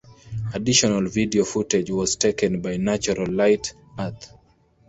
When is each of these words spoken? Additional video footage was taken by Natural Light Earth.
Additional 0.55 1.07
video 1.07 1.43
footage 1.45 1.91
was 1.91 2.15
taken 2.15 2.59
by 2.59 2.75
Natural 2.77 3.27
Light 3.31 3.71
Earth. 3.99 4.33